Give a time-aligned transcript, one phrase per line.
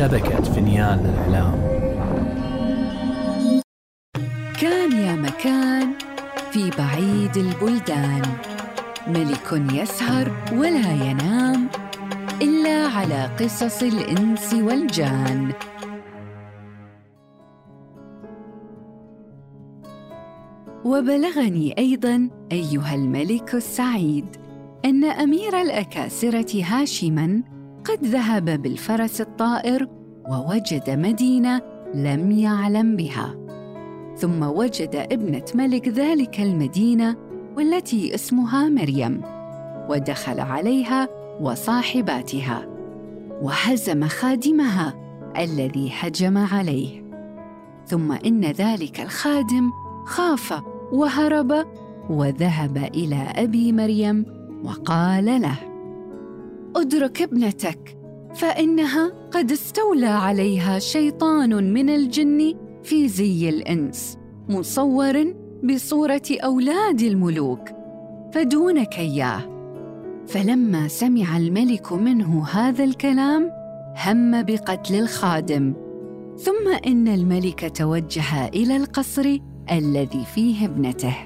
[0.00, 1.54] شبكة فينيان للإعلام
[4.60, 5.92] كان يا مكان
[6.50, 8.22] في بعيد البلدان.
[9.06, 11.68] ملك يسهر ولا ينام
[12.42, 15.52] إلا على قصص الإنس والجان.
[20.84, 24.36] وبلغني أيضاً أيها الملك السعيد
[24.84, 29.86] أن أمير الأكاسرة هاشماً قد ذهب بالفرس الطائر
[30.30, 31.62] ووجد مدينة
[31.94, 33.34] لم يعلم بها.
[34.16, 37.16] ثم وجد ابنة ملك ذلك المدينة
[37.56, 39.22] والتي اسمها مريم
[39.88, 41.08] ودخل عليها
[41.40, 42.66] وصاحباتها
[43.42, 44.94] وهزم خادمها
[45.38, 47.04] الذي هجم عليه.
[47.86, 49.70] ثم إن ذلك الخادم
[50.06, 51.66] خاف وهرب
[52.10, 54.24] وذهب إلى أبي مريم
[54.64, 55.69] وقال له
[56.76, 57.96] ادرك ابنتك
[58.34, 67.68] فإنها قد استولى عليها شيطان من الجن في زي الإنس مصور بصورة أولاد الملوك
[68.32, 69.40] فدونك إياه.
[70.26, 73.50] فلما سمع الملك منه هذا الكلام
[74.06, 75.74] هم بقتل الخادم.
[76.38, 79.38] ثم إن الملك توجه إلى القصر
[79.72, 81.16] الذي فيه ابنته.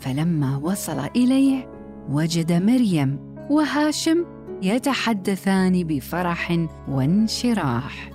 [0.00, 1.70] فلما وصل إليه
[2.10, 3.18] وجد مريم
[3.50, 4.24] وهاشم
[4.62, 8.10] يتحدثان بفرح وانشراح.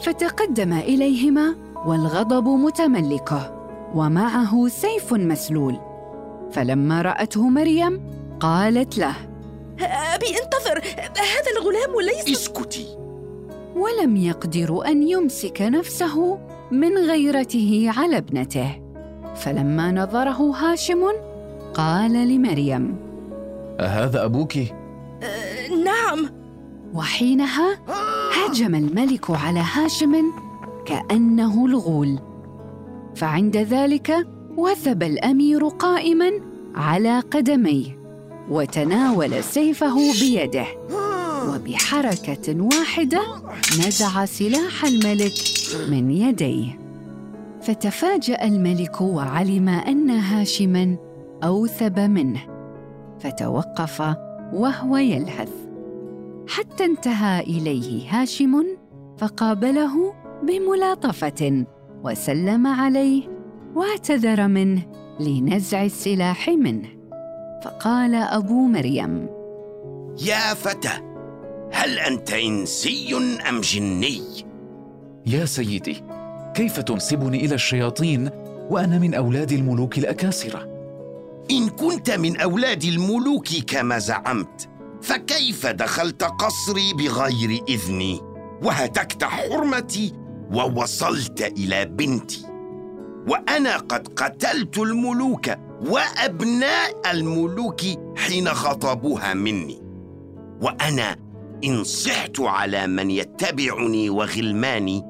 [0.00, 1.54] فتقدم إليهما
[1.86, 5.76] والغضب متملكة ومعه سيف مسلول.
[6.52, 8.00] فلما رأته مريم
[8.40, 9.14] قالت له
[9.80, 10.78] أبي انتظر
[11.16, 12.86] هذا الغلام ليس اسكتي.
[13.76, 16.38] ولم يقدر أن يمسك نفسه
[16.70, 18.82] من غيرته على ابنته.
[19.34, 21.02] فلما نظره هاشم
[21.74, 22.96] قال لمريم
[23.80, 24.52] أهذا أبوك؟
[26.10, 26.28] نعم
[26.94, 27.78] وحينها
[28.32, 30.32] هجم الملك على هاشم
[30.86, 32.18] كأنه الغول.
[33.14, 34.26] فعند ذلك
[34.56, 36.30] وثب الأمير قائما
[36.74, 37.98] على قدميه
[38.50, 40.66] وتناول سيفه بيده.
[41.48, 43.22] وبحركة واحدة
[43.78, 45.32] نزع سلاح الملك
[45.90, 46.78] من يديه.
[47.62, 50.96] فتفاجأ الملك وعلم أن هاشما
[51.44, 52.40] أوثب منه
[53.20, 54.14] فتوقف
[54.52, 55.69] وهو يلهث.
[56.50, 58.66] حتى انتهى إليه هاشم
[59.18, 61.66] فقابله بملاطفة
[62.04, 63.22] وسلم عليه
[63.74, 64.82] واعتذر منه
[65.20, 66.88] لنزع السلاح منه.
[67.64, 69.28] فقال أبو مريم
[70.26, 70.92] يا فتى
[71.72, 73.16] هل أنت إنسي
[73.48, 74.22] أم جني؟
[75.26, 76.02] يا سيدي
[76.54, 78.30] كيف تنسبني إلى الشياطين
[78.70, 80.68] وأنا من أولاد الملوك الأكاسرة؟
[81.50, 84.69] إن كنت من أولاد الملوك كما زعمت
[85.02, 88.20] فكيف دخلت قصري بغير إذني؟
[88.62, 90.12] وهتكت حرمتي
[90.52, 92.46] ووصلت إلى بنتي.
[93.28, 95.50] وأنا قد قتلت الملوك
[95.86, 97.80] وأبناء الملوك
[98.16, 99.82] حين خطبوها مني.
[100.60, 101.16] وأنا
[101.64, 105.02] إن صحت على من يتبعني وغلماني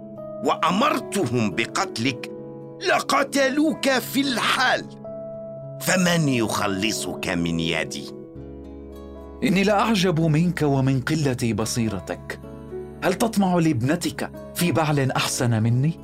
[0.45, 2.33] وأمرتهم بقتلك
[2.89, 4.85] لقتلوك في الحال.
[5.81, 8.20] فمن يخلصك من يدي؟
[9.45, 12.41] إني لاعجب منك ومن قله بصيرتك.
[13.05, 16.01] هل تطمع لابنتك في بعل أحسن مني؟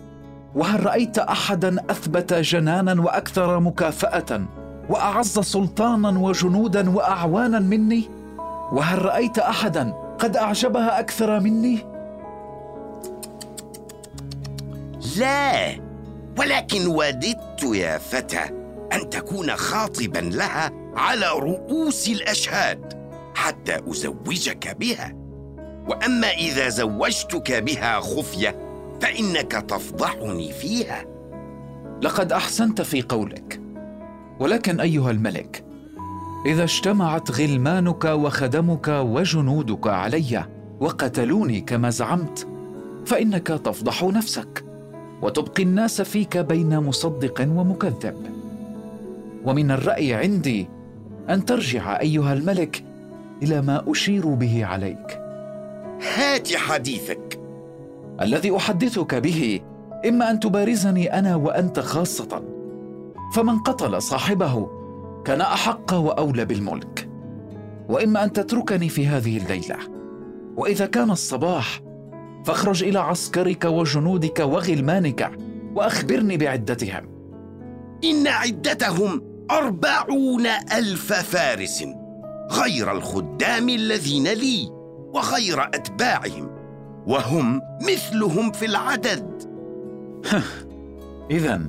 [0.54, 4.46] وهل رأيت أحدا أثبت جنانا وأكثر مكافأة
[4.88, 8.08] وأعز سلطانا وجنودا وأعوانا مني؟
[8.72, 11.78] وهل رأيت أحدا قد أعجبها أكثر مني؟
[15.18, 15.76] لا
[16.38, 18.44] ولكن وددت يا فتى
[18.92, 23.05] أن تكون خاطبا لها على رؤوس الأشهاد.
[23.46, 25.12] حتى أزوجك بها.
[25.88, 28.58] وأما إذا زوجتك بها خفية
[29.00, 31.04] فإنك تفضحني فيها.
[32.02, 33.60] لقد أحسنت في قولك.
[34.40, 35.64] ولكن أيها الملك
[36.46, 40.44] إذا اجتمعت غلمانك وخدمك وجنودك علي
[40.80, 42.48] وقتلوني كما زعمت
[43.06, 44.64] فإنك تفضح نفسك
[45.22, 48.16] وتبقي الناس فيك بين مصدق ومكذب.
[49.44, 50.68] ومن الرأي عندي
[51.30, 52.85] أن ترجع أيها الملك
[53.42, 55.20] إلى ما أشير به عليك.
[56.16, 57.40] هات حديثك.
[58.20, 59.60] الذي أحدثك به
[60.08, 62.42] إما أن تبارزني أنا وأنت خاصة.
[63.34, 64.70] فمن قتل صاحبه
[65.24, 67.08] كان أحق وأولى بالملك.
[67.88, 69.76] وإما أن تتركني في هذه الليلة.
[70.56, 71.80] وإذا كان الصباح
[72.44, 75.30] فاخرج إلى عسكرك وجنودك وغلمانك
[75.74, 77.08] وأخبرني بعدتهم.
[78.04, 81.84] إن عدتهم أربعون ألف فارس.
[82.50, 84.70] غير الخدام الذين لي
[85.14, 86.50] وغير أتباعهم
[87.06, 89.42] وهم مثلهم في العدد.
[91.30, 91.62] إذا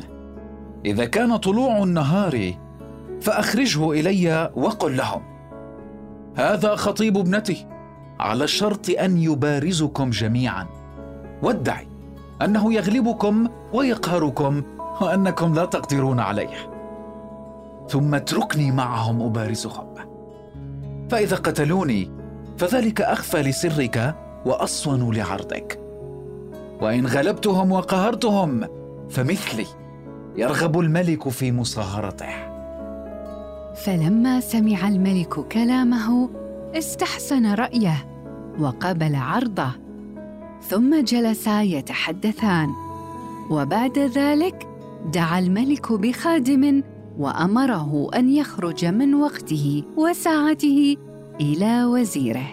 [0.86, 2.54] إذا كان طلوع النهار
[3.22, 5.24] فأخرجه إلي وقل لهم.
[6.36, 7.66] هذا خطيب ابنتي
[8.20, 10.68] على الشرط أن يبارزكم جميعا.
[11.44, 11.88] وادعي
[12.42, 14.64] أنه يغلبكم ويقهركم
[15.02, 16.72] وأنكم لا تقدرون عليه.
[17.90, 19.88] ثم اتركني معهم أبارزهم.
[21.10, 22.12] فإذا قتلوني
[22.58, 24.16] فذلك أخفى لسرك
[24.46, 25.80] وأصون لعرضك.
[26.82, 28.68] وإن غلبتهم وقهرتهم
[29.10, 29.66] فمثلي
[30.36, 32.48] يرغب الملك في مصاهرته.
[33.86, 36.30] فلما سمع الملك كلامه
[36.74, 38.08] استحسن رأيه
[38.60, 39.72] وقبل عرضه.
[40.70, 42.70] ثم جلسا يتحدثان
[43.50, 44.68] وبعد ذلك
[45.14, 46.84] دعا الملك بخادم
[47.20, 50.98] وأمره أن يخرج من وقته وساعته
[51.42, 52.48] إلى وزيره.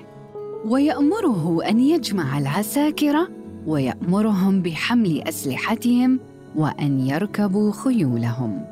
[0.69, 3.29] ويأمره أن يجمع العساكر
[3.67, 6.21] ويأمرهم بحمل أسلحتهم
[6.57, 8.65] وأن يركبوا خيولهم.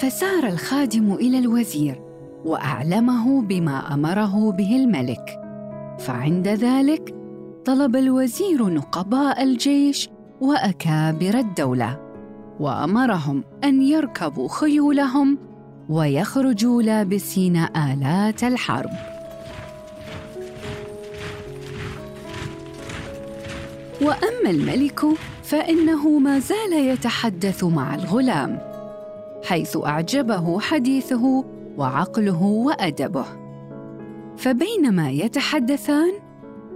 [0.00, 2.00] فسار الخادم إلى الوزير
[2.44, 5.40] وأعلمه بما أمره به الملك.
[5.98, 7.14] فعند ذلك
[7.64, 10.08] طلب الوزير نقباء الجيش
[10.40, 12.07] وأكابر الدولة.
[12.60, 15.38] وأمرهم أن يركبوا خيولهم
[15.88, 18.90] ويخرجوا لابسين آلات الحرب.
[24.02, 25.00] وأما الملك
[25.42, 28.58] فإنه ما زال يتحدث مع الغلام
[29.44, 31.44] حيث أعجبه حديثه
[31.76, 33.24] وعقله وأدبه.
[34.36, 36.12] فبينما يتحدثان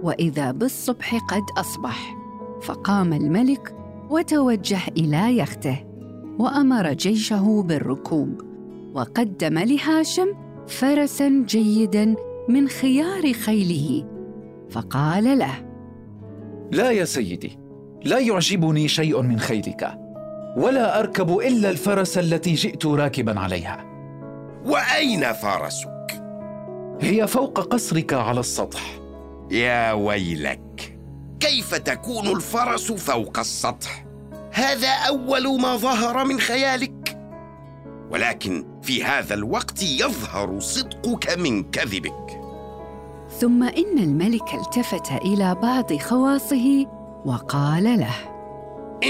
[0.03, 2.15] وإذا بالصبح قد أصبح
[2.61, 3.82] فقام الملك
[4.13, 5.85] وتوجه إلى يخته
[6.39, 8.41] وأمر جيشه بالركوب
[8.93, 10.27] وقدم لهاشم
[10.67, 12.15] فرسا جيدا
[12.49, 14.05] من خيار خيله
[14.69, 15.53] فقال له
[16.71, 17.59] لا يا سيدي
[18.03, 19.97] لا يعجبني شيء من خيلك
[20.57, 23.85] ولا أركب إلا الفرس التي جئت راكبا عليها.
[24.65, 26.23] وأين فرسك؟
[27.01, 28.99] هي فوق قصرك على السطح.
[29.51, 30.97] يا ويلك
[31.39, 34.02] كيف تكون الفرس فوق السطح؟
[34.53, 37.17] هذا أول ما ظهر من خيالك.
[38.11, 42.41] ولكن في هذا الوقت يظهر صدقك من كذبك.
[43.39, 46.85] ثم إن الملك التفت إلى بعض خواصه
[47.25, 48.15] وقال له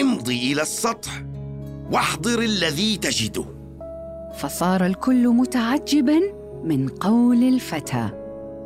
[0.02, 1.24] امضي إلى السطح
[1.92, 3.46] واحضر الذي تجده.
[4.38, 6.20] فصار الكل متعجبا
[6.64, 8.10] من قول الفتى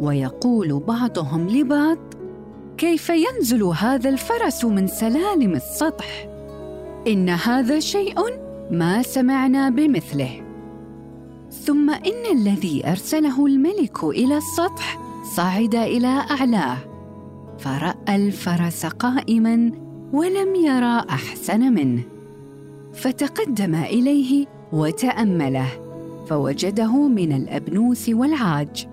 [0.01, 1.97] ويقول بعضهم لبعض
[2.77, 6.36] كيف ينزل هذا الفرس من سلالم السطح؟
[7.07, 8.15] إن هذا شيء
[8.71, 10.41] ما سمعنا بمثله.
[11.51, 14.99] ثم إن الذي أرسله الملك إلى السطح
[15.35, 16.77] صعد إلى أعلاه
[17.59, 19.71] فرأى الفرس قائما
[20.13, 22.03] ولم يرى أحسن منه.
[22.93, 25.67] فتقدم إليه وتأمله
[26.29, 28.87] فوجده من الأبنوس والعاج.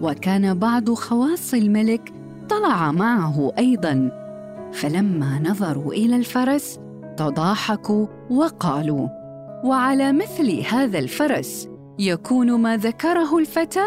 [0.00, 2.12] وكان بعض خواص الملك
[2.48, 4.10] طلع معه أيضا.
[4.72, 6.78] فلما نظروا إلى الفرس
[7.16, 9.08] تضاحكوا وقالوا
[9.64, 11.68] وعلى مثل هذا الفرس
[11.98, 13.84] يكون ما ذكره الفتى؟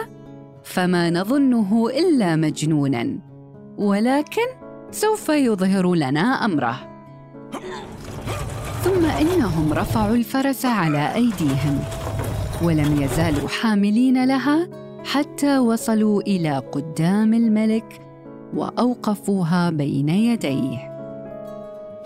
[0.64, 3.20] فما نظنه إلا مجنونا.
[3.78, 4.48] ولكن
[4.92, 6.80] سوف يظهر لنا أمره.
[8.84, 11.80] ثم إنهم رفعوا الفرس على أيديهم
[12.64, 14.68] ولم يزالوا حاملين لها
[15.06, 18.02] حتى وصلوا إلى قدام الملك
[18.56, 20.97] وأوقفوها بين يديه.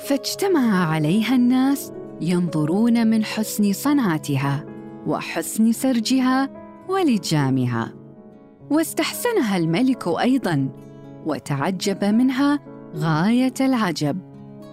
[0.08, 1.92] فاجتمع عليها الناس
[2.22, 4.66] ينظرون من حسن صنعتها
[5.08, 6.50] وحسن سرجها
[6.90, 7.94] ولجامها.
[8.70, 10.70] واستحسنها الملك أيضا
[11.26, 12.60] وتعجب منها
[12.96, 14.18] غاية العجب.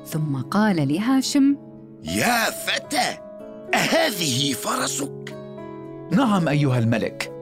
[0.07, 1.57] ثم قال لهاشم
[2.03, 3.19] يا فتى
[3.75, 5.37] أهذه فرسك؟
[6.11, 7.33] نعم أيها الملك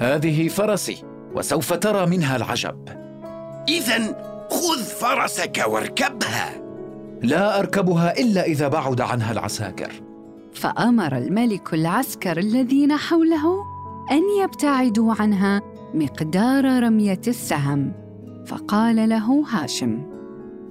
[0.00, 1.02] هذه فرسي
[1.34, 2.88] وسوف ترى منها العجب.
[3.68, 3.98] اذا
[4.50, 6.65] خذ فرسك واركبها.
[7.22, 9.92] لا أركبها إلا إذا بعد عنها العساكر.
[10.52, 13.64] فأمر الملك العسكر الذين حوله
[14.10, 15.62] أن يبتعدوا عنها
[15.94, 17.92] مقدار رمية السهم.
[18.46, 20.02] فقال له هاشم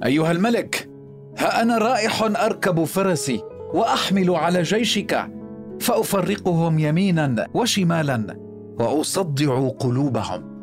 [0.03, 0.89] أيها الملك
[1.37, 3.41] ها أنا رائح أركب فرسي
[3.73, 5.31] وأحمل على جيشك
[5.79, 8.37] فأفرقهم يمينا وشمالا
[8.79, 10.61] وأصدع قلوبهم.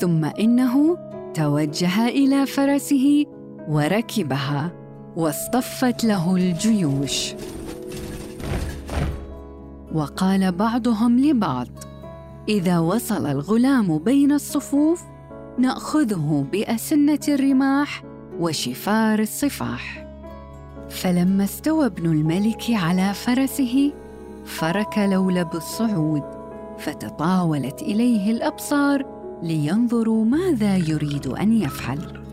[0.00, 0.98] ثم إنه
[1.34, 3.24] توجه إلى فرسه
[3.68, 4.77] وركبها.
[5.16, 7.34] واصطفت له الجيوش.
[9.94, 11.68] وقال بعضهم لبعض
[12.48, 15.02] إذا وصل الغلام بين الصفوف
[15.58, 18.04] نأخذه بأسنة الرماح
[18.40, 20.08] وشفار الصفاح.
[20.90, 23.92] فلما استوى ابن الملك على فرسه
[24.44, 26.22] فرك لولب الصعود
[26.78, 29.06] فتطاولت إليه الأبصار
[29.42, 32.27] لينظروا ماذا يريد أن يفعل.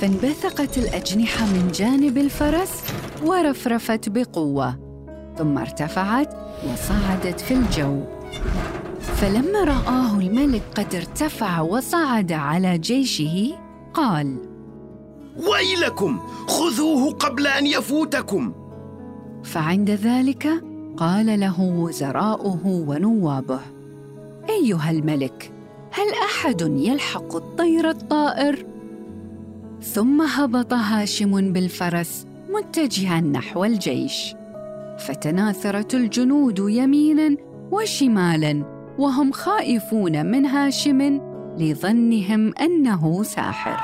[0.00, 2.82] فانبثقت الأجنحة من جانب الفرس
[3.24, 4.78] ورفرفت بقوة
[5.38, 6.34] ثم ارتفعت
[6.72, 8.02] وصعدت في الجو.
[9.00, 13.54] فلما رآه الملك قد ارتفع وصعد على جيشه
[13.94, 14.36] قال
[15.36, 18.52] ويلكم خذوه قبل أن يفوتكم.
[19.44, 20.48] فعند ذلك
[20.96, 23.60] قال له وزراؤه ونوابه
[24.48, 25.52] أيها الملك
[25.92, 28.77] هل أحد يلحق الطير الطائر؟
[29.82, 34.34] ثم هبط هاشم بالفرس متجها نحو الجيش.
[34.98, 37.36] فتناثرت الجنود يمينا
[37.70, 38.64] وشمالا
[38.98, 41.20] وهم خائفون من هاشم
[41.58, 43.76] لظنهم أنه ساحر.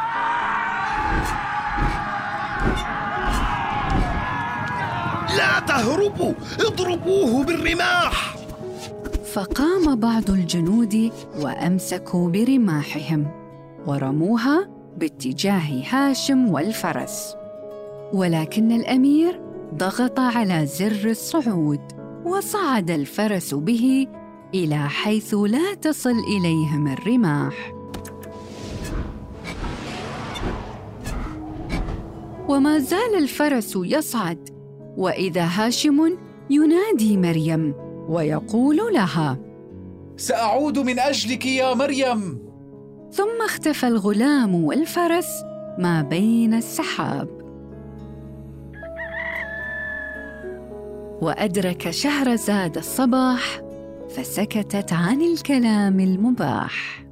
[5.36, 6.32] لا تهربوا!
[6.60, 8.36] اضربوه بالرماح!
[9.32, 13.26] فقام بعض الجنود وأمسكوا برماحهم
[13.86, 17.36] ورموها باتجاه هاشم والفرس.
[18.12, 19.40] ولكن الأمير
[19.74, 21.80] ضغط على زر الصعود
[22.24, 24.06] وصعد الفرس به
[24.54, 27.72] إلى حيث لا تصل إليهم الرماح.
[32.48, 34.48] وما زال الفرس يصعد
[34.96, 36.18] وإذا هاشم
[36.50, 37.74] ينادي مريم
[38.08, 39.38] ويقول لها
[40.16, 42.53] سأعود من أجلك يا مريم.
[43.14, 45.42] ثم اختفى الغلام والفرس
[45.78, 47.28] ما بين السحاب.
[51.22, 53.62] وأدرك شهرزاد الصباح
[54.08, 57.03] فسكتت عن الكلام المباح.